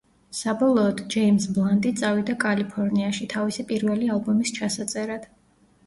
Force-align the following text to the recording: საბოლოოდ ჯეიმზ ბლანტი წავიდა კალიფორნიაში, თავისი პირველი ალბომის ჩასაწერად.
საბოლოოდ 0.35 1.03
ჯეიმზ 1.15 1.45
ბლანტი 1.59 1.93
წავიდა 2.01 2.37
კალიფორნიაში, 2.47 3.31
თავისი 3.37 3.69
პირველი 3.71 4.13
ალბომის 4.19 4.59
ჩასაწერად. 4.61 5.35